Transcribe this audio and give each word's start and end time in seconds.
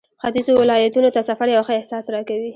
ختيځو 0.21 0.53
ولایتونو 0.61 1.09
ته 1.15 1.21
سفر 1.29 1.47
یو 1.55 1.63
ښه 1.67 1.73
احساس 1.79 2.05
راکوي. 2.13 2.49